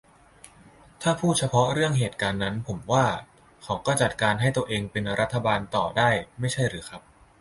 [1.01, 3.05] ถ้าพูดเฉพาะเรื่องเหตุการณ์นั้น ผมว่า
[3.63, 7.01] เขาก็จัดการให้ตัวเองเป็นรัฐบาลต่อได้ไม่ใช่หรือครับ?